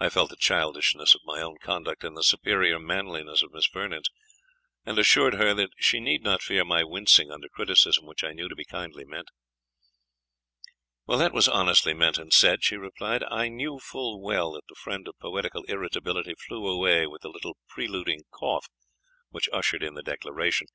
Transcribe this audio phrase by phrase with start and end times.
[0.00, 4.10] I felt the childishness of my own conduct, and the superior manliness of Miss Vernon's,
[4.84, 8.48] and assured her, that she need not fear my wincing under criticism which I knew
[8.48, 9.28] to be kindly meant.
[11.06, 15.06] "That was honestly meant and said," she replied; "I knew full well that the fiend
[15.06, 18.66] of poetical irritability flew away with the little preluding cough
[19.28, 20.66] which ushered in the declaration.